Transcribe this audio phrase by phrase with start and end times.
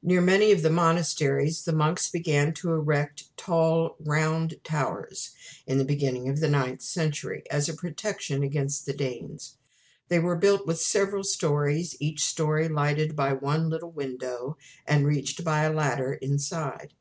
[0.00, 5.30] Near many of the monasteries the monks began to erect tall Round Towers
[5.66, 9.56] in the beginning of the ninth century, as a protection against the Danes.
[10.06, 14.56] They were built with several stories, each story lighted by one little window,
[14.86, 16.94] and reached by a ladder inside.